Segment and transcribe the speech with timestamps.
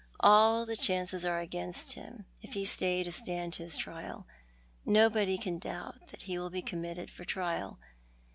[0.21, 4.25] All the cbauces are against him if he stay to stand his trial.
[4.83, 7.77] Nobody can doubt that ho will be committed for trial.